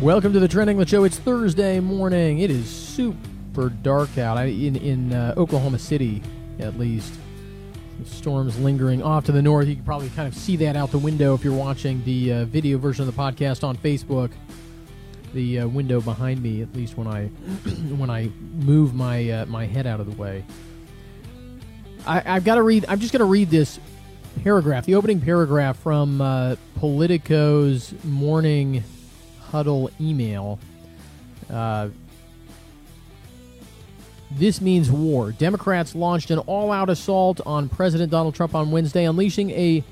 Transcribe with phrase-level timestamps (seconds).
[0.00, 1.04] Welcome to the Trent England Show.
[1.04, 2.38] It's Thursday morning.
[2.38, 6.22] It is super dark out I, in in uh, Oklahoma City,
[6.58, 7.12] at least.
[7.98, 9.68] The storms lingering off to the north.
[9.68, 12.44] You can probably kind of see that out the window if you're watching the uh,
[12.46, 14.30] video version of the podcast on Facebook.
[15.34, 17.26] The uh, window behind me, at least when I
[17.94, 20.46] when I move my uh, my head out of the way.
[22.06, 22.86] I, I've got to read.
[22.88, 23.78] I'm just going to read this
[24.44, 28.82] paragraph, the opening paragraph from uh, Politico's morning
[29.50, 30.58] huddle email.
[31.48, 31.88] Uh,
[34.32, 35.32] this means war.
[35.32, 39.82] Democrats launched an all out assault on President Donald Trump on Wednesday, unleashing a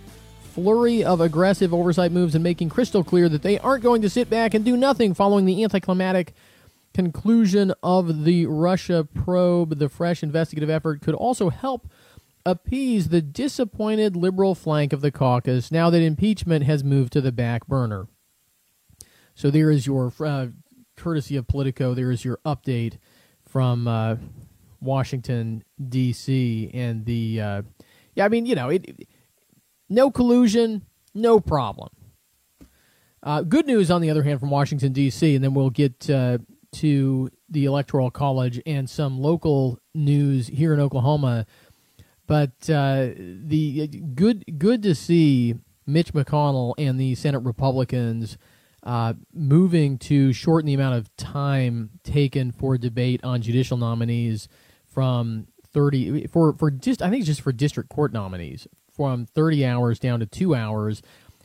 [0.55, 4.31] flurry of aggressive oversight moves and making crystal clear that they aren't going to sit
[4.31, 6.35] back and do nothing following the anticlimactic
[6.95, 9.79] conclusion of the Russia probe.
[9.79, 11.89] The fresh investigative effort could also help
[12.47, 17.33] appease the disappointed liberal flank of the caucus now that impeachment has moved to the
[17.33, 18.07] back burner.
[19.39, 20.49] So there is your uh,
[20.97, 21.95] courtesy of Politico.
[21.95, 22.99] There is your update
[23.49, 24.17] from uh,
[24.81, 26.73] Washington D.C.
[26.75, 27.63] and the uh,
[28.17, 28.25] yeah.
[28.25, 29.07] I mean, you know, it,
[29.89, 31.91] no collusion, no problem.
[33.23, 35.37] Uh, good news, on the other hand, from Washington D.C.
[35.37, 36.39] And then we'll get uh,
[36.73, 41.47] to the Electoral College and some local news here in Oklahoma.
[42.27, 45.55] But uh, the good good to see
[45.87, 48.37] Mitch McConnell and the Senate Republicans
[48.83, 54.49] uh, moving to shorten the amount of time taken for debate on judicial nominees
[54.87, 59.99] from 30 for for just I think just for district court nominees from 30 hours
[59.99, 61.03] down to 2 hours.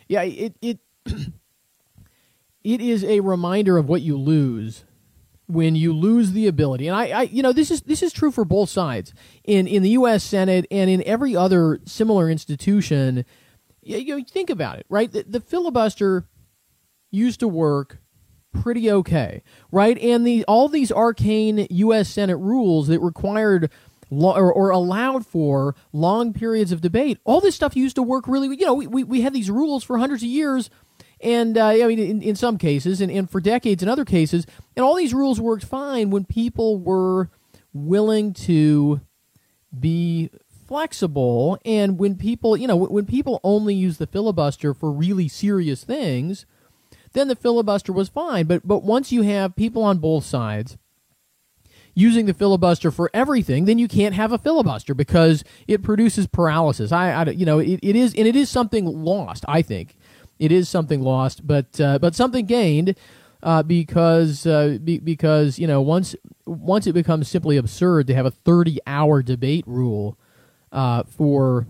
[0.07, 0.79] Yeah, it it
[2.63, 4.85] it is a reminder of what you lose
[5.47, 6.87] when you lose the ability.
[6.87, 9.13] And I, I you know this is this is true for both sides.
[9.43, 13.25] In in the US Senate and in every other similar institution,
[13.81, 15.11] you, you think about it, right?
[15.11, 16.25] The, the filibuster
[17.13, 17.99] used to work
[18.51, 19.97] pretty okay, right?
[19.99, 22.09] And the all these arcane U.S.
[22.09, 23.71] Senate rules that required
[24.11, 28.47] or, or, allowed for long periods of debate, all this stuff used to work really.
[28.55, 30.69] You know, we, we, we had these rules for hundreds of years.
[31.19, 34.45] And uh, I mean, in, in some cases, and, and for decades in other cases,
[34.75, 37.29] and all these rules worked fine when people were
[37.71, 39.01] willing to
[39.77, 40.29] be
[40.67, 45.83] flexible, and when people, you know, when people only use the filibuster for really serious
[45.83, 46.45] things,
[47.13, 48.45] then the filibuster was fine.
[48.45, 50.77] But but once you have people on both sides
[51.95, 56.91] using the filibuster for everything, then you can't have a filibuster because it produces paralysis.
[56.91, 59.45] I, I you know it, it is and it is something lost.
[59.47, 59.97] I think
[60.39, 62.95] it is something lost, but uh, but something gained.
[63.41, 68.25] Uh, because uh, be, because you know once once it becomes simply absurd to have
[68.25, 70.17] a 30 hour debate rule
[70.71, 71.67] uh, for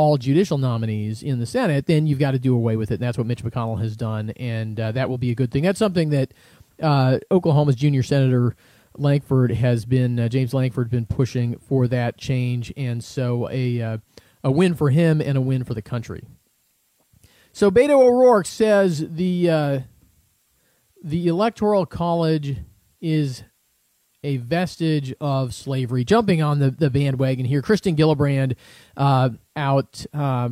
[0.00, 2.94] all judicial nominees in the Senate, then you've got to do away with it.
[2.94, 5.62] And that's what Mitch McConnell has done, and uh, that will be a good thing.
[5.62, 6.32] That's something that
[6.80, 8.56] uh, Oklahoma's junior senator
[8.96, 13.98] Lankford has been uh, James Lankford been pushing for that change, and so a uh,
[14.42, 16.22] a win for him and a win for the country.
[17.52, 19.80] So Beto O'Rourke says the uh,
[21.04, 22.56] the electoral college
[23.02, 23.42] is
[24.22, 26.04] a vestige of slavery.
[26.04, 28.56] Jumping on the, the bandwagon here, Kristen Gillibrand
[28.96, 30.50] uh, out uh,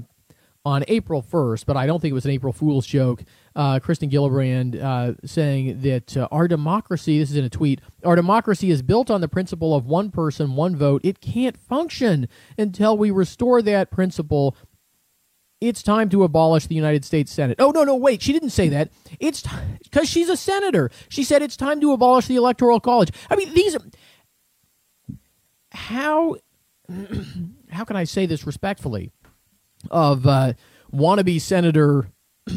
[0.64, 3.24] on April 1st, but I don't think it was an April Fool's joke.
[3.56, 8.14] Uh, Kristen Gillibrand uh, saying that uh, our democracy, this is in a tweet, our
[8.14, 11.00] democracy is built on the principle of one person, one vote.
[11.04, 14.54] It can't function until we restore that principle
[15.60, 17.56] it's time to abolish the United States Senate.
[17.60, 18.22] Oh, no, no, wait.
[18.22, 18.90] She didn't say that.
[19.18, 19.44] It's
[19.82, 20.90] because she's a senator.
[21.08, 23.10] She said it's time to abolish the Electoral College.
[23.30, 23.76] I mean, these.
[25.72, 26.36] How.
[27.70, 29.10] How can I say this respectfully?
[29.90, 30.54] Of uh,
[30.92, 32.10] wannabe Senator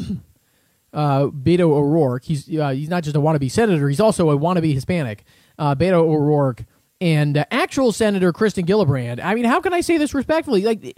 [0.94, 2.24] uh, Beto O'Rourke.
[2.24, 3.90] He's uh, he's not just a wannabe senator.
[3.90, 5.24] He's also a wannabe Hispanic.
[5.58, 6.64] Uh, Beto O'Rourke
[7.00, 9.20] and uh, actual Senator Kristen Gillibrand.
[9.24, 10.64] I mean, how can I say this respectfully?
[10.64, 10.98] Like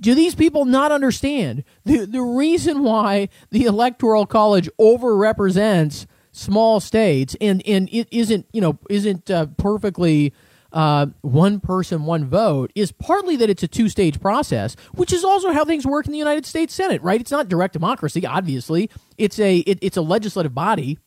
[0.00, 1.64] do these people not understand?
[1.84, 8.60] The the reason why the electoral college overrepresents small states and and it isn't you
[8.60, 10.32] know isn't uh, perfectly
[10.72, 15.22] uh, one person one vote is partly that it's a two stage process which is
[15.22, 17.20] also how things work in the United States Senate right?
[17.20, 18.90] It's not direct democracy obviously.
[19.16, 20.98] It's a it, it's a legislative body.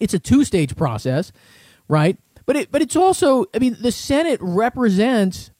[0.00, 1.30] It's a two stage process
[1.88, 2.18] right?
[2.44, 5.52] But it but it's also I mean the Senate represents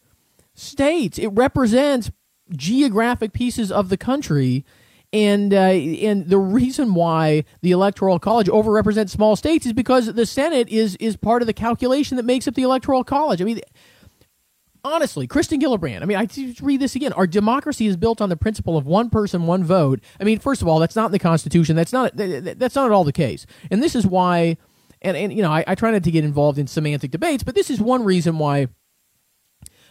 [0.54, 1.18] states.
[1.18, 2.10] It represents
[2.50, 4.64] geographic pieces of the country.
[5.14, 10.24] And uh, and the reason why the electoral college overrepresents small states is because the
[10.24, 13.42] Senate is is part of the calculation that makes up the electoral college.
[13.42, 13.60] I mean,
[14.84, 16.02] honestly, Kristen Gillibrand.
[16.02, 16.26] I mean, I
[16.62, 17.12] read this again.
[17.12, 20.00] Our democracy is built on the principle of one person, one vote.
[20.18, 21.76] I mean, first of all, that's not in the Constitution.
[21.76, 23.46] That's not that's not at all the case.
[23.70, 24.56] And this is why.
[25.04, 27.56] And, and you know, I, I try not to get involved in semantic debates, but
[27.56, 28.68] this is one reason why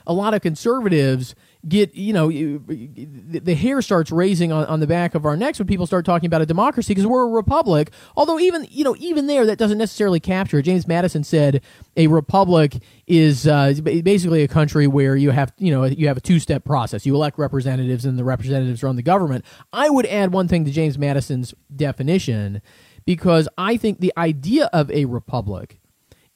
[0.07, 1.36] a lot of conservatives
[1.68, 5.68] get you know the hair starts raising on, on the back of our necks when
[5.68, 7.92] people start talking about a democracy because we're a republic.
[8.16, 10.63] Although even you know even there that doesn't necessarily capture it.
[10.63, 11.62] James madison said
[11.96, 16.22] a republic is uh, basically a country where you have you know you have a
[16.22, 17.06] two-step process.
[17.06, 19.46] You elect representatives and the representatives run the government.
[19.72, 22.62] I would add one thing to james madison's definition
[23.06, 25.80] because i think the idea of a republic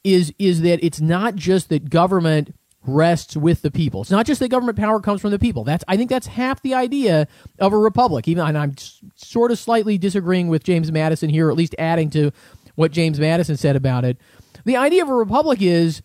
[0.03, 2.55] is is that it's not just that government
[2.87, 4.01] rests with the people.
[4.01, 5.63] It's not just that government power comes from the people.
[5.63, 7.27] That's I think that's half the idea
[7.59, 8.27] of a republic.
[8.27, 8.75] Even and I'm
[9.15, 12.31] sort of slightly disagreeing with James Madison here, or at least adding to
[12.75, 14.17] what James Madison said about it.
[14.65, 16.01] The idea of a republic is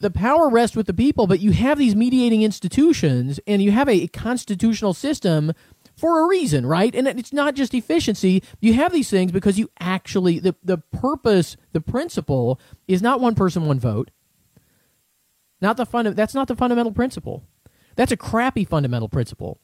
[0.00, 3.88] the power rests with the people, but you have these mediating institutions and you have
[3.88, 5.52] a constitutional system
[5.96, 6.94] for a reason, right?
[6.94, 8.42] And it's not just efficiency.
[8.60, 13.34] You have these things because you actually the the purpose, the principle is not one
[13.34, 14.10] person, one vote.
[15.60, 17.44] Not the funda- That's not the fundamental principle.
[17.96, 19.60] That's a crappy fundamental principle.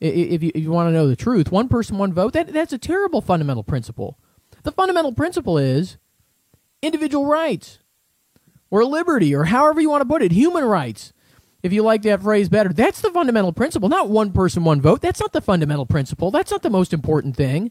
[0.00, 2.72] If you, if you want to know the truth, one person, one vote, that, that's
[2.72, 4.18] a terrible fundamental principle.
[4.62, 5.98] The fundamental principle is
[6.82, 7.78] individual rights
[8.70, 11.12] or liberty or however you want to put it, human rights.
[11.62, 15.00] If you like that phrase better, that's the fundamental principle, not one person, one vote.
[15.00, 16.30] That's not the fundamental principle.
[16.30, 17.70] That's not the most important thing.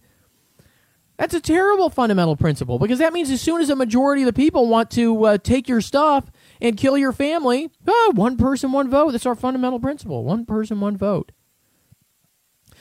[1.17, 4.33] That's a terrible fundamental principle because that means as soon as a majority of the
[4.33, 6.31] people want to uh, take your stuff
[6.63, 7.69] and kill your family.
[7.85, 9.11] Oh, one person, one vote.
[9.11, 10.23] That's our fundamental principle.
[10.23, 11.31] One person, one vote.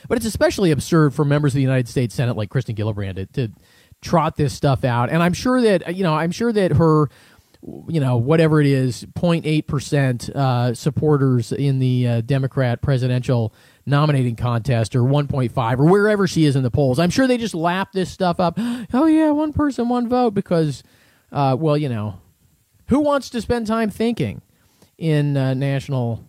[0.07, 3.25] But it's especially absurd for members of the United States Senate like Kristen Gillibrand to,
[3.27, 3.53] to
[4.01, 5.09] trot this stuff out.
[5.09, 7.09] And I'm sure that you know, I'm sure that her
[7.87, 13.53] you know, whatever it is, 0.8% uh, supporters in the uh, Democrat presidential
[13.85, 16.99] nominating contest or 1.5 or wherever she is in the polls.
[16.99, 18.59] I'm sure they just lap this stuff up.
[18.93, 20.83] Oh, yeah, one person, one vote because,
[21.31, 22.19] uh, well, you know,
[22.87, 24.41] who wants to spend time thinking
[24.97, 26.23] in uh, national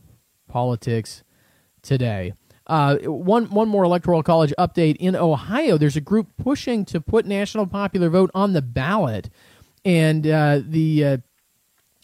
[0.48, 1.22] politics
[1.82, 2.32] today?
[2.66, 5.76] Uh, one one more electoral college update in Ohio.
[5.76, 9.28] There's a group pushing to put national popular vote on the ballot,
[9.84, 11.16] and uh, the uh,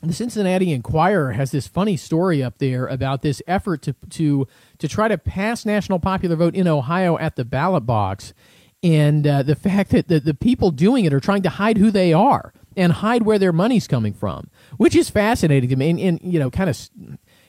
[0.02, 4.46] the Cincinnati Enquirer has this funny story up there about this effort to to
[4.78, 8.34] to try to pass national popular vote in Ohio at the ballot box,
[8.82, 11.90] and uh, the fact that the, the people doing it are trying to hide who
[11.90, 14.48] they are and hide where their money's coming from,
[14.78, 16.78] which is fascinating to me and, and you know kind of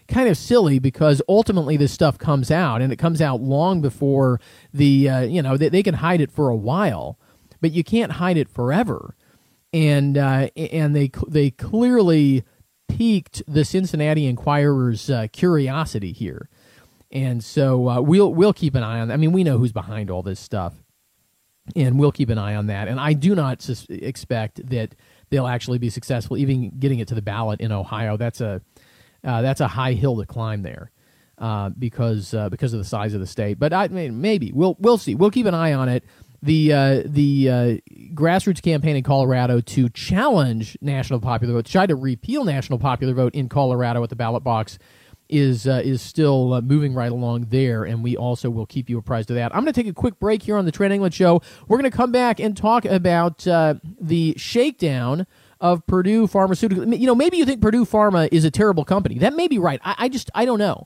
[0.10, 4.42] kind of silly because ultimately this stuff comes out and it comes out long before
[4.74, 7.18] the uh, you know they, they can hide it for a while,
[7.62, 9.16] but you can't hide it forever,
[9.72, 12.44] and uh, and they they clearly
[12.90, 16.50] piqued the Cincinnati Enquirer's uh, curiosity here.
[17.10, 19.08] And so uh, we'll we'll keep an eye on.
[19.08, 19.14] That.
[19.14, 20.74] I mean, we know who's behind all this stuff,
[21.74, 22.90] and we'll keep an eye on that.
[22.90, 24.96] And I do not sus- expect that
[25.32, 28.18] they'll actually be successful, even getting it to the ballot in Ohio.
[28.18, 28.62] That's a
[29.24, 30.92] uh, that's a high hill to climb there.
[31.38, 34.76] Uh, because uh, because of the size of the state, but I mean maybe we'll
[34.80, 35.16] we'll see.
[35.16, 36.04] We'll keep an eye on it.
[36.44, 41.96] The uh, the uh, grassroots campaign in Colorado to challenge national popular vote, try to
[41.96, 44.78] repeal national popular vote in Colorado at the ballot box
[45.32, 48.98] is uh, is still uh, moving right along there, and we also will keep you
[48.98, 49.56] apprised of that.
[49.56, 51.42] I'm going to take a quick break here on the Trent England Show.
[51.68, 55.26] We're going to come back and talk about uh, the shakedown
[55.60, 56.94] of Purdue Pharmaceutical.
[56.94, 59.20] You know, maybe you think Purdue Pharma is a terrible company.
[59.20, 59.80] That may be right.
[59.84, 60.86] I, I just I don't know.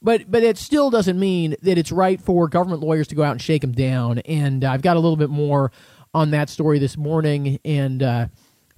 [0.00, 3.32] But but it still doesn't mean that it's right for government lawyers to go out
[3.32, 4.18] and shake them down.
[4.20, 5.72] And I've got a little bit more
[6.14, 7.58] on that story this morning.
[7.64, 8.26] And uh,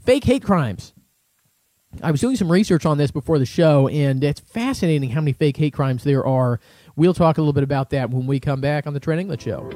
[0.05, 0.93] fake hate crimes
[2.03, 5.33] I was doing some research on this before the show, and it's fascinating how many
[5.33, 6.61] fake hate crimes there are.
[6.97, 9.43] We'll talk a little bit about that when we come back on the Trent England
[9.43, 9.71] Show.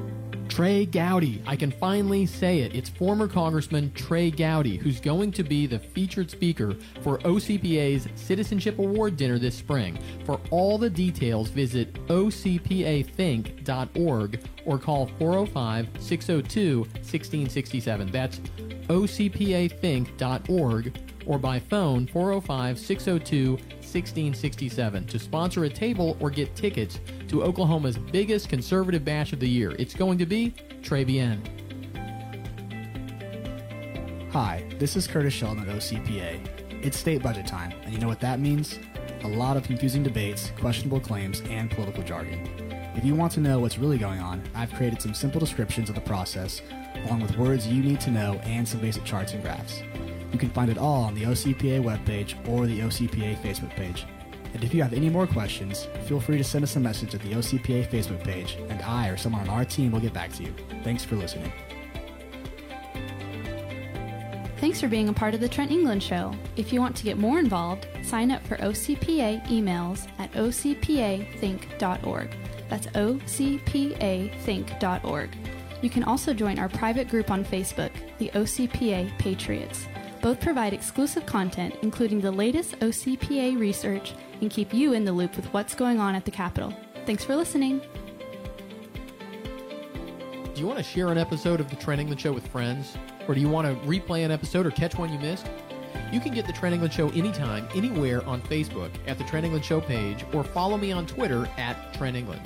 [0.49, 1.43] Trey Gowdy.
[1.47, 2.75] I can finally say it.
[2.75, 8.79] It's former Congressman Trey Gowdy, who's going to be the featured speaker for OCPA's Citizenship
[8.79, 9.99] Award dinner this spring.
[10.25, 18.11] For all the details, visit ocpathink.org or call 405 602 1667.
[18.11, 18.39] That's
[18.89, 27.45] ocpathink.org or by phone 405 602 1667 to sponsor a table or get tickets to
[27.45, 29.77] Oklahoma's biggest conservative bash of the year.
[29.79, 31.39] It's going to be Trevian.
[34.33, 36.85] Hi, this is Curtis Shelton at OCPA.
[36.85, 38.79] It's state budget time, and you know what that means?
[39.25, 42.47] A lot of confusing debates, questionable claims, and political jargon.
[42.95, 45.95] If you want to know what's really going on, I've created some simple descriptions of
[45.95, 46.63] the process,
[47.05, 49.83] along with words you need to know and some basic charts and graphs.
[50.33, 54.07] You can find it all on the OCPA webpage or the OCPA Facebook page.
[54.55, 57.23] And if you have any more questions, feel free to send us a message at
[57.23, 60.43] the OCPA Facebook page, and I or someone on our team will get back to
[60.43, 60.55] you.
[60.83, 61.53] Thanks for listening.
[64.59, 66.35] Thanks for being a part of the Trent England Show.
[66.57, 72.37] If you want to get more involved, sign up for OCPA emails at ocpathink.org.
[72.69, 75.37] That's ocpathink.org.
[75.81, 79.87] You can also join our private group on Facebook, the OCPA Patriots.
[80.21, 85.37] Both provide exclusive content, including the latest OCPA research, and keep you in the loop
[85.37, 86.75] with what's going on at the Capitol.
[87.07, 87.81] Thanks for listening.
[90.55, 92.97] Do you want to share an episode of The Trent England Show with friends?
[93.29, 95.47] Or do you want to replay an episode or catch one you missed?
[96.13, 99.65] You can get The Trent England Show anytime, anywhere on Facebook at The Trent England
[99.65, 102.41] Show page or follow me on Twitter at Trent England.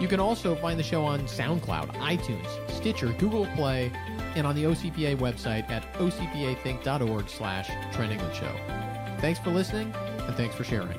[0.00, 3.92] You can also find the show on SoundCloud, iTunes, Stitcher, Google Play,
[4.34, 8.52] and on the OCPA website at ocpathink.org slash Trent England Show.
[9.20, 10.98] Thanks for listening, and thanks for sharing.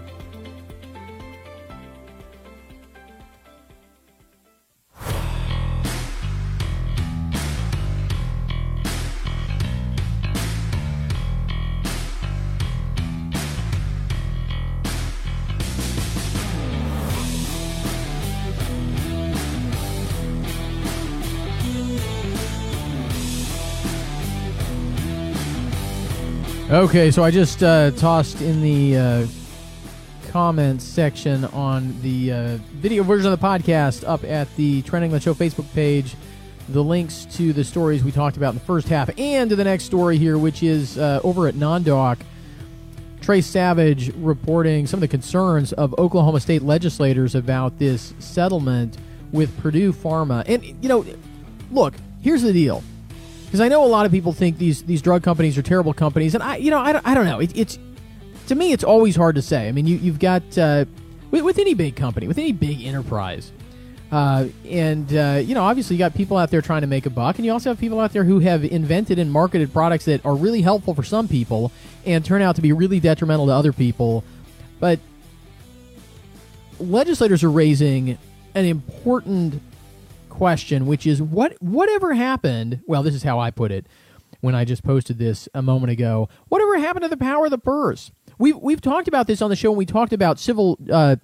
[26.74, 29.28] Okay, so I just uh, tossed in the uh,
[30.30, 35.24] comments section on the uh, video version of the podcast up at the Trent England
[35.24, 36.16] Show Facebook page
[36.70, 39.64] the links to the stories we talked about in the first half and to the
[39.64, 42.18] next story here, which is uh, over at Nondoc.
[43.22, 48.98] Tres Savage reporting some of the concerns of Oklahoma state legislators about this settlement
[49.32, 50.44] with Purdue Pharma.
[50.48, 51.06] And, you know,
[51.72, 52.82] look, here's the deal
[53.54, 56.34] because I know a lot of people think these these drug companies are terrible companies,
[56.34, 57.40] and I you know I don't, I don't know.
[57.40, 57.78] It, it's
[58.48, 59.68] to me it's always hard to say.
[59.68, 60.86] I mean, you you've got uh,
[61.30, 63.52] with, with any big company, with any big enterprise.
[64.12, 67.12] Uh, and uh, you know, obviously, you got people out there trying to make a
[67.12, 70.26] buck, and you also have people out there who have invented and marketed products that
[70.26, 71.72] are really helpful for some people
[72.08, 74.24] and turn out to be really detrimental to other people.
[74.80, 74.98] But
[76.80, 78.18] legislators are raising
[78.56, 79.62] an important
[80.34, 82.82] question, which is what whatever happened.
[82.88, 83.86] Well, this is how I put it
[84.42, 86.28] when I just posted this a moment ago.
[86.50, 88.12] Whatever happened to the power of the purse?
[88.38, 89.72] We've we've talked about this on the show.
[89.72, 90.78] when We talked about civil.
[90.92, 91.18] Uh,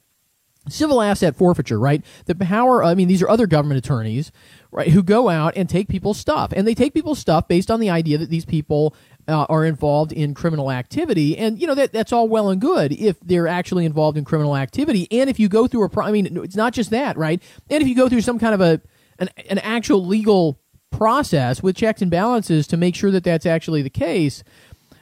[0.68, 2.04] civil asset forfeiture, right?
[2.26, 4.32] The power, I mean, these are other government attorneys,
[4.72, 6.52] right, who go out and take people's stuff.
[6.56, 8.94] And they take people's stuff based on the idea that these people
[9.28, 11.38] uh, are involved in criminal activity.
[11.38, 14.56] And, you know, that, that's all well and good if they're actually involved in criminal
[14.56, 15.08] activity.
[15.12, 17.42] And if you go through a, pro- I mean, it's not just that, right?
[17.70, 18.82] And if you go through some kind of a,
[19.20, 20.60] an, an actual legal
[20.92, 24.44] process with checks and balances to make sure that that's actually the case.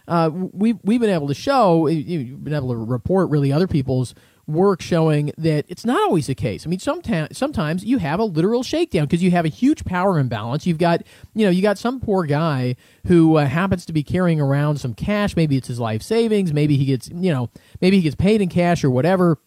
[0.07, 4.13] Uh, we've, we've been able to show, you've been able to report really other people's
[4.47, 6.65] work showing that it's not always the case.
[6.65, 10.17] I mean, sometimes sometimes you have a literal shakedown because you have a huge power
[10.17, 10.65] imbalance.
[10.65, 11.03] You've got
[11.35, 14.93] you know you got some poor guy who uh, happens to be carrying around some
[14.93, 15.35] cash.
[15.35, 16.53] Maybe it's his life savings.
[16.53, 17.49] Maybe he gets you know
[17.81, 19.37] maybe he gets paid in cash or whatever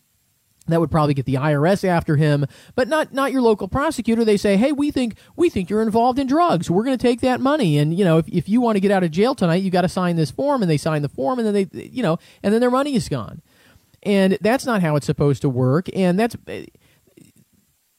[0.67, 4.25] that would probably get the IRS after him, but not not your local prosecutor.
[4.25, 6.71] They say, "Hey, we think we think you're involved in drugs.
[6.71, 8.91] We're going to take that money, and you know, if, if you want to get
[8.91, 11.39] out of jail tonight, you got to sign this form." And they sign the form,
[11.39, 13.43] and then they, you know, and then their money is gone.
[14.03, 15.89] And that's not how it's supposed to work.
[15.95, 16.67] And that's eh,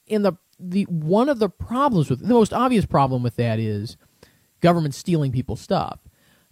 [0.06, 3.96] in the the one of the problems with the most obvious problem with that is
[4.60, 6.00] government stealing people's stuff.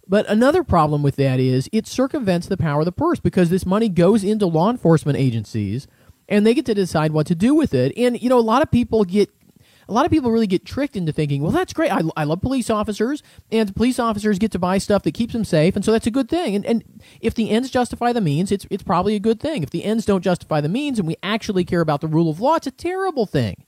[0.07, 3.65] But another problem with that is it circumvents the power of the purse because this
[3.65, 5.87] money goes into law enforcement agencies
[6.31, 7.93] and they get to decide what to do with it.
[7.97, 9.29] And you know, a lot of people get
[9.87, 11.91] a lot of people really get tricked into thinking, well, that's great.
[11.91, 13.21] I, I love police officers,
[13.51, 16.11] and police officers get to buy stuff that keeps them safe, and so that's a
[16.11, 16.55] good thing.
[16.55, 16.83] And, and
[17.19, 19.61] if the ends justify the means, it's it's probably a good thing.
[19.61, 22.39] If the ends don't justify the means, and we actually care about the rule of
[22.39, 23.65] law, it's a terrible thing.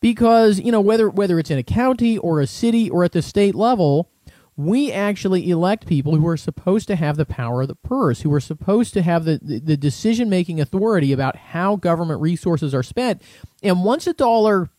[0.00, 3.22] Because you know whether whether it's in a county or a city or at the
[3.22, 4.10] state level,
[4.56, 8.32] we actually elect people who are supposed to have the power of the purse, who
[8.32, 12.82] are supposed to have the, the, the decision making authority about how government resources are
[12.82, 13.20] spent.
[13.62, 14.70] And once a dollar,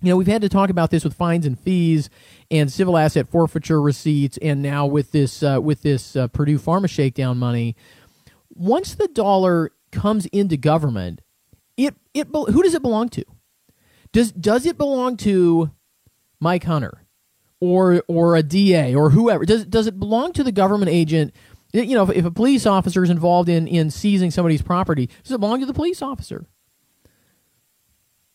[0.00, 2.08] you know, we've had to talk about this with fines and fees
[2.50, 6.88] and civil asset forfeiture receipts, and now with this uh, with this uh, Purdue Pharma
[6.88, 7.76] shakedown money.
[8.48, 11.20] Once the dollar comes into government,
[11.76, 13.24] it it who does it belong to?
[14.12, 15.70] Does does it belong to
[16.40, 16.99] Mike Hunter?
[17.60, 21.34] Or or a DA or whoever does does it belong to the government agent?
[21.72, 25.32] You know, if, if a police officer is involved in in seizing somebody's property, does
[25.32, 26.46] it belong to the police officer?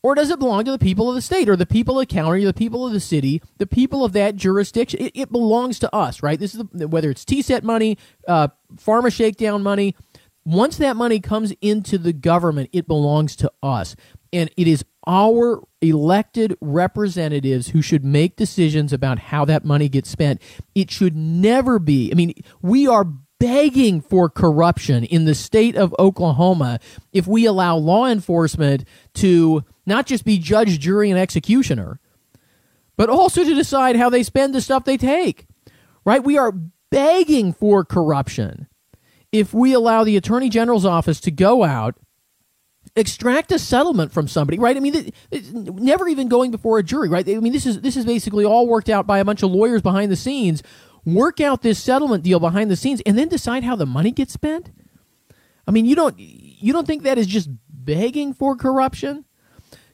[0.06, 2.14] Or does it belong to the people of the state or the people of the
[2.14, 5.00] county or the people of the city, the people of that jurisdiction?
[5.00, 6.40] It, it belongs to us, right?
[6.40, 9.96] This is the, whether it's TSET money, uh, pharma shakedown money,
[10.46, 13.96] once that money comes into the government, it belongs to us.
[14.32, 20.10] And it is our elected representatives who should make decisions about how that money gets
[20.10, 20.42] spent.
[20.74, 23.06] It should never be, I mean, we are
[23.40, 26.80] begging for corruption in the state of Oklahoma
[27.12, 28.86] if we allow law enforcement
[29.16, 32.00] to not just be judge, jury, and executioner,
[32.98, 35.46] but also to decide how they spend the stuff they take.
[36.06, 36.24] Right?
[36.24, 36.54] We are
[36.92, 38.68] begging for corruption
[39.32, 41.96] if we allow the attorney general's office to go out
[42.96, 44.78] extract a settlement from somebody, right?
[44.78, 45.12] I mean,
[45.52, 47.28] never even going before a jury, right?
[47.28, 49.82] I mean, this is this is basically all worked out by a bunch of lawyers
[49.82, 50.64] behind the scenes.
[51.06, 54.34] Work out this settlement deal behind the scenes, and then decide how the money gets
[54.34, 54.72] spent.
[55.68, 59.26] I mean, you don't you don't think that is just begging for corruption?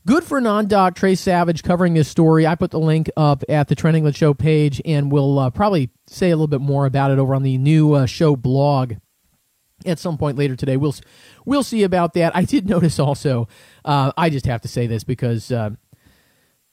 [0.07, 2.47] Good for non-doc Tres Savage covering this story.
[2.47, 5.91] I put the link up at the Trent England Show page, and we'll uh, probably
[6.07, 8.95] say a little bit more about it over on the new uh, show blog
[9.85, 10.77] at some point later today.
[10.77, 10.95] We'll
[11.45, 12.35] we'll see about that.
[12.35, 13.47] I did notice also.
[13.83, 15.71] Uh, I just have to say this because uh,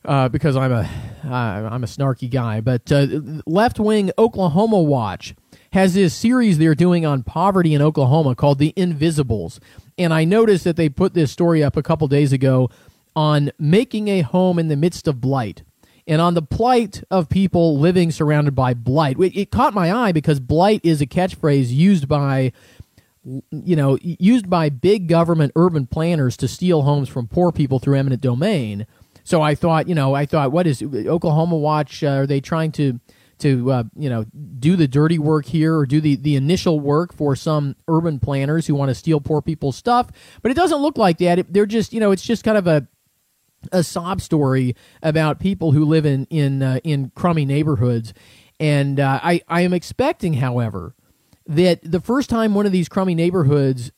[0.05, 0.89] uh, because I'm a
[1.25, 2.61] am a snarky guy.
[2.61, 3.07] But uh,
[3.47, 5.35] left wing Oklahoma Watch
[5.73, 9.61] has this series they're doing on poverty in Oklahoma called The Invisibles,
[9.97, 12.71] and I noticed that they put this story up a couple days ago
[13.15, 15.63] on making a home in the midst of blight.
[16.07, 19.19] And on the plight of people living surrounded by blight.
[19.21, 22.53] It, it caught my eye because blight is a catchphrase used by
[23.25, 27.99] you know, used by big government urban planners to steal homes from poor people through
[27.99, 28.87] eminent domain.
[29.25, 32.03] So I thought, you know, I thought, what is Oklahoma Watch?
[32.03, 32.99] Uh, are they trying to
[33.39, 34.25] to uh, you know
[34.59, 38.67] do the dirty work here or do the the initial work for some urban planners
[38.67, 40.11] who want to steal poor people's stuff?
[40.43, 41.41] But it doesn't look like that.
[41.41, 42.89] It, they're just, you know, it's just kind of a
[43.73, 48.15] a sob story about people who live in in uh, in crummy neighborhoods.
[48.59, 50.95] And uh, I I am expecting, however
[51.49, 53.91] that the first time one of these crummy neighborhoods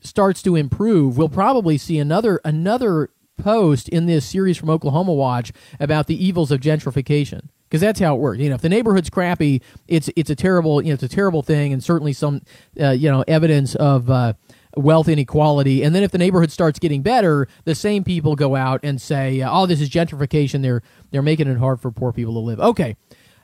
[0.00, 5.52] starts to improve, we'll probably see another another post in this series from Oklahoma Watch
[5.80, 8.40] about the evils of gentrification because that's how it works.
[8.40, 11.42] You know, if the neighborhood's crappy, it's it's a terrible you know it's a terrible
[11.42, 12.42] thing, and certainly some
[12.80, 14.10] uh, you know evidence of.
[14.10, 14.34] Uh,
[14.74, 18.80] wealth inequality and then if the neighborhood starts getting better the same people go out
[18.82, 22.40] and say oh this is gentrification they're they're making it hard for poor people to
[22.40, 22.96] live okay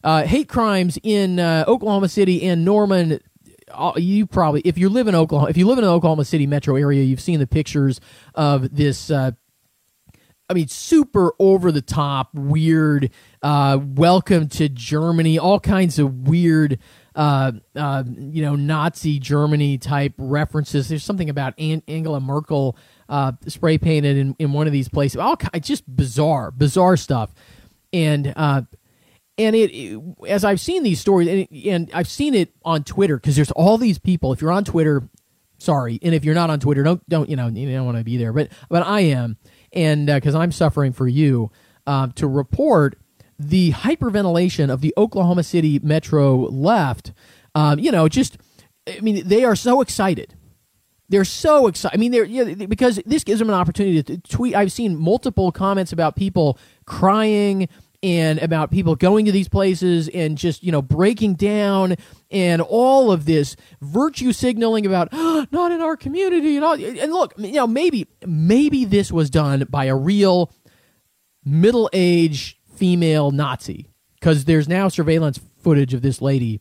[0.05, 3.21] uh, hate crimes in uh, Oklahoma City and Norman.
[3.71, 6.47] Uh, you probably, if you live in Oklahoma, if you live in the Oklahoma City
[6.47, 8.01] metro area, you've seen the pictures
[8.35, 9.11] of this.
[9.11, 9.33] Uh,
[10.51, 13.11] I mean, super over the top, weird.
[13.43, 15.39] Uh, welcome to Germany.
[15.39, 16.79] All kinds of weird.
[17.15, 20.89] Uh, uh, you know, Nazi Germany type references.
[20.89, 25.17] There's something about Angela Merkel uh, spray painted in, in one of these places.
[25.17, 27.35] All just bizarre, bizarre stuff.
[27.93, 28.63] And uh,
[29.39, 32.85] and it, it, as I've seen these stories, and, it, and I've seen it on
[32.85, 34.33] Twitter because there's all these people.
[34.33, 35.09] If you're on Twitter,
[35.59, 38.05] sorry, and if you're not on Twitter, don't don't you know you don't want to
[38.05, 39.37] be there, but but I am,
[39.73, 41.51] and because uh, I'm suffering for you
[41.87, 42.99] uh, to report
[43.39, 47.13] the hyperventilation of the Oklahoma City Metro left.
[47.55, 48.39] Um, you know, just
[48.89, 50.35] I mean, they are so excited.
[51.09, 51.97] They're so excited.
[51.97, 54.55] I mean, they're yeah, because this gives them an opportunity to tweet.
[54.55, 57.69] I've seen multiple comments about people crying
[58.03, 61.97] and about people going to these places and just you know breaking down
[62.31, 67.13] and all of this virtue signaling about oh, not in our community and all and
[67.13, 70.53] look you know maybe maybe this was done by a real
[71.45, 73.89] middle-aged female nazi
[74.21, 76.61] because there's now surveillance footage of this lady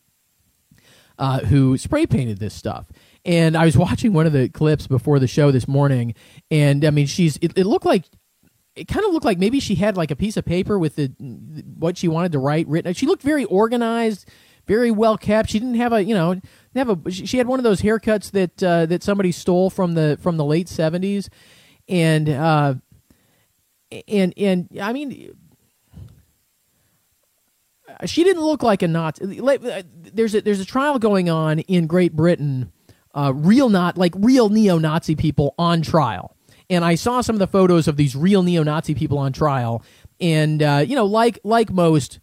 [1.19, 2.87] uh, who spray painted this stuff.
[3.25, 6.15] And i was watching one of the clips before the show this morning
[6.49, 8.05] and i mean she's it, it looked like
[8.77, 11.07] it kind of looked like maybe she had like a piece of paper with the
[11.77, 12.93] what she wanted to write written.
[12.93, 14.29] She looked very organized,
[14.67, 15.49] very well kept.
[15.49, 16.39] She didn't have a you know
[16.75, 20.17] have a she had one of those haircuts that uh, that somebody stole from the
[20.21, 21.29] from the late seventies,
[21.89, 22.75] and uh,
[24.07, 25.35] and and I mean.
[28.05, 29.39] She didn't look like a Nazi.
[30.13, 32.71] There's a there's a trial going on in Great Britain,
[33.15, 36.36] uh, real not like real neo-Nazi people on trial,
[36.69, 39.83] and I saw some of the photos of these real neo-Nazi people on trial,
[40.19, 42.19] and uh, you know, like like most,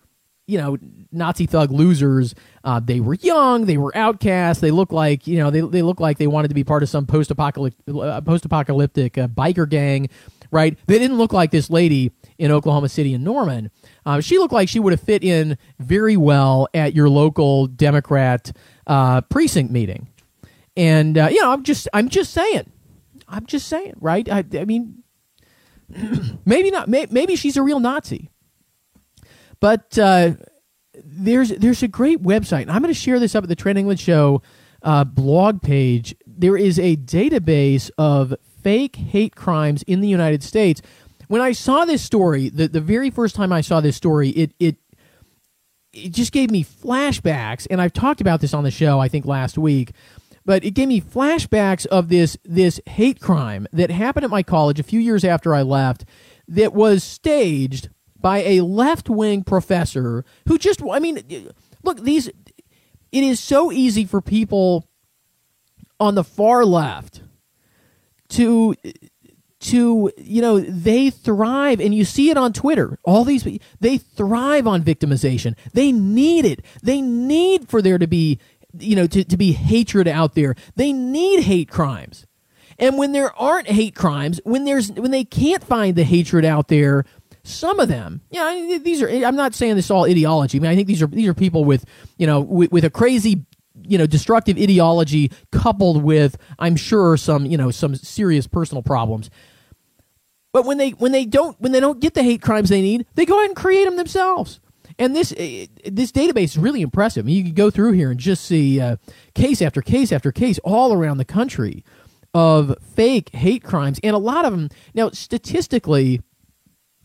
[0.47, 0.77] you know,
[1.13, 5.51] Nazi thug losers, uh, they were young, they were outcasts, they look like you know
[5.51, 9.29] they they look like they wanted to be part of some post-apocalyptic uh, post-apocalyptic uh,
[9.29, 10.09] biker gang,
[10.51, 10.77] right?
[10.87, 13.71] They didn't look like this lady in Oklahoma City and Norman.
[14.05, 18.53] Uh, she looked like she would have fit in very well at your local Democrat
[18.87, 20.09] uh, precinct meeting.
[20.77, 22.71] And uh, you know, I'm just I'm just saying,
[23.29, 24.29] I'm just saying, right?
[24.31, 25.03] I, I mean,
[26.45, 26.89] maybe not.
[26.89, 28.31] May, maybe she's a real Nazi.
[29.61, 30.33] But uh,
[31.03, 34.01] there's there's a great website, I'm going to share this up at the Trent England
[34.01, 34.43] Show
[34.83, 36.15] uh, blog page.
[36.27, 40.83] there is a database of fake hate crimes in the United States.
[41.29, 44.53] When I saw this story, the, the very first time I saw this story, it,
[44.59, 44.77] it
[45.93, 49.25] it just gave me flashbacks, and I've talked about this on the show, I think
[49.27, 49.93] last week,
[50.45, 54.79] but it gave me flashbacks of this this hate crime that happened at my college
[54.79, 56.05] a few years after I left
[56.49, 61.23] that was staged by a left wing professor who just I mean
[61.83, 64.89] look these it is so easy for people
[66.01, 67.23] on the far left
[68.31, 68.75] to
[69.61, 72.99] to you know they thrive and you see it on twitter.
[73.03, 73.47] All these
[73.81, 75.57] they thrive on victimization.
[75.73, 76.63] They need it.
[76.83, 78.39] They need for there to be
[78.79, 80.55] you know to, to be hatred out there.
[80.77, 82.27] They need hate crimes.
[82.79, 86.69] And when there aren't hate crimes when there's when they can't find the hatred out
[86.69, 87.05] there
[87.47, 90.59] some of them yeah you know, these are i'm not saying this all ideology.
[90.59, 91.85] I mean i think these are these are people with
[92.17, 93.45] you know with, with a crazy
[93.83, 99.31] you know destructive ideology coupled with i'm sure some you know some serious personal problems.
[100.55, 103.07] But when they when they don't when they don't get the hate crimes they need,
[103.17, 104.61] they go ahead and create them themselves.
[104.99, 107.25] And this uh, this database is really impressive.
[107.25, 108.97] I mean, you can go through here and just see uh,
[109.35, 111.85] case after case after case all around the country
[112.33, 114.69] of fake hate crimes, and a lot of them.
[114.95, 116.21] Now, statistically,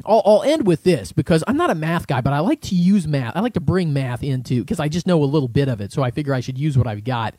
[0.05, 2.75] I'll, I'll end with this because I'm not a math guy, but I like to
[2.75, 3.35] use math.
[3.35, 5.91] I like to bring math into because I just know a little bit of it,
[5.91, 7.35] so I figure I should use what I've got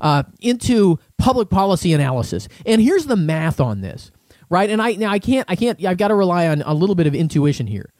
[0.00, 2.48] uh, into public policy analysis.
[2.64, 4.10] And here's the math on this
[4.50, 4.70] right?
[4.70, 7.06] And I now I can't I can't I've got to rely on a little bit
[7.06, 7.92] of intuition here.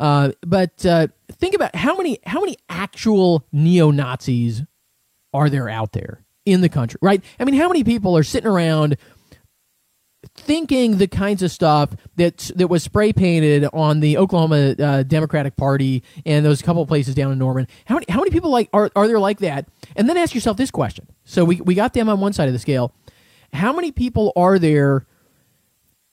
[0.00, 4.62] Uh, but uh, think about how many how many actual neo Nazis
[5.32, 7.22] are there out there in the country, right?
[7.38, 8.96] I mean, how many people are sitting around
[10.36, 15.56] thinking the kinds of stuff that that was spray painted on the Oklahoma uh, Democratic
[15.56, 17.68] Party and those couple places down in Norman?
[17.86, 19.66] How many how many people like are are there like that?
[19.96, 21.06] And then ask yourself this question.
[21.24, 22.92] So we we got them on one side of the scale.
[23.52, 25.06] How many people are there?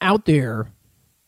[0.02, 0.72] out there,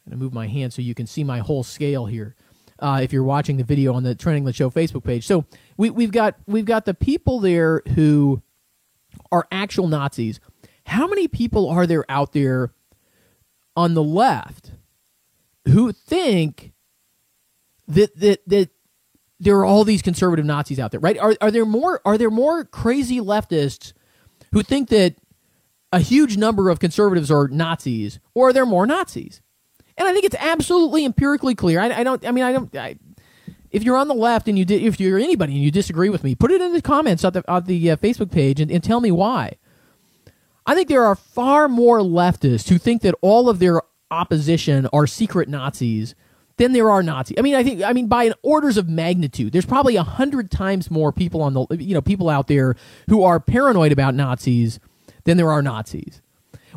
[0.06, 2.36] I'm to move my hand so you can see my whole scale here.
[2.84, 5.46] Uh, if you're watching the video on the Trent England Show Facebook page, so
[5.78, 8.42] we, we've got we've got the people there who
[9.32, 10.42] are actual Nazis.
[10.86, 12.74] How many people are there out there
[13.78, 14.72] on the left
[15.66, 16.74] who think
[17.88, 18.70] that that that
[19.40, 21.18] there are all these conservative Nazis out there, right?
[21.18, 23.94] Are are there more are there more crazy leftists
[24.52, 25.16] who think that
[25.92, 29.42] a huge number of conservatives are Nazis, or are there more Nazis?
[29.98, 31.80] And I think it's absolutely empirically clear.
[31.80, 32.26] I, I don't.
[32.26, 32.76] I mean, I don't.
[32.76, 32.96] I,
[33.72, 36.24] if you're on the left and you di- if you're anybody and you disagree with
[36.24, 38.84] me, put it in the comments on the, on the uh, Facebook page and, and
[38.84, 39.58] tell me why.
[40.66, 45.06] I think there are far more leftists who think that all of their opposition are
[45.08, 46.16] secret Nazis
[46.58, 47.36] than there are Nazis.
[47.38, 49.52] I mean, I think I mean by an orders of magnitude.
[49.54, 52.76] There's probably a hundred times more people on the you know people out there
[53.10, 54.80] who are paranoid about Nazis
[55.26, 56.22] than there are Nazis.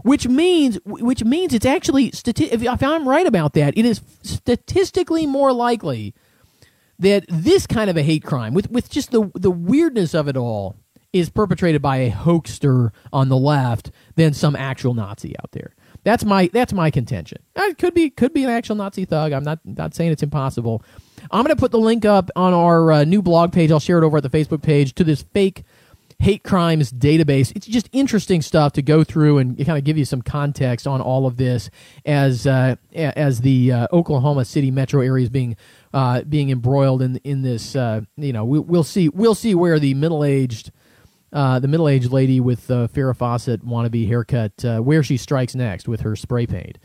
[0.02, 5.52] Which means, which means it's actually, if I'm right about that, it is statistically more
[5.52, 6.14] likely
[6.98, 10.36] that this kind of a hate crime, with, with just the, the weirdness of it
[10.36, 10.76] all,
[11.12, 15.74] is perpetrated by a hoaxer on the left than some actual Nazi out there.
[16.04, 17.38] That's my that's my contention.
[17.56, 19.32] It could be could be an actual Nazi thug.
[19.32, 20.84] I'm not not saying it's impossible.
[21.30, 23.72] I'm going to put the link up on our uh, new blog page.
[23.72, 25.64] I'll share it over at the Facebook page to this fake
[26.18, 27.52] hate crimes database.
[27.54, 31.00] It's just interesting stuff to go through and kind of give you some context on
[31.00, 31.70] all of this
[32.04, 35.56] as uh, as the uh, Oklahoma City metro area is being
[35.92, 37.76] uh, being embroiled in in this.
[37.76, 40.70] Uh, you know, we, will see we'll see where the middle aged.
[41.32, 45.86] Uh, the middle-aged lady with the Farrah Fawcett wannabe haircut, uh, where she strikes next
[45.86, 46.78] with her spray paint,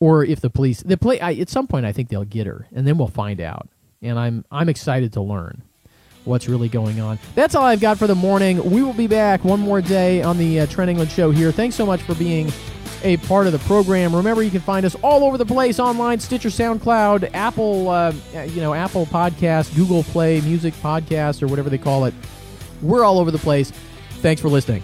[0.00, 2.86] or if the police, the play at some point, I think they'll get her, and
[2.86, 3.68] then we'll find out.
[4.00, 5.62] And I'm I'm excited to learn
[6.24, 7.18] what's really going on.
[7.34, 8.70] That's all I've got for the morning.
[8.70, 11.52] We will be back one more day on the uh, Trent England Show here.
[11.52, 12.50] Thanks so much for being
[13.02, 14.14] a part of the program.
[14.16, 18.12] Remember, you can find us all over the place online: Stitcher, SoundCloud, Apple, uh,
[18.46, 22.14] you know, Apple Podcast, Google Play Music Podcast, or whatever they call it.
[22.82, 23.70] We're all over the place.
[24.20, 24.82] Thanks for listening.